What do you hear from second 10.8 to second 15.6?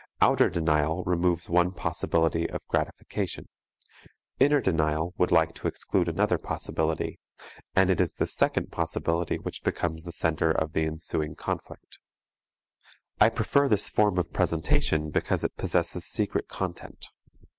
ensuing conflict. I prefer this form of presentation because it